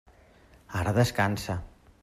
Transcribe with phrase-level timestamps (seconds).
[0.79, 1.59] Ara descansa.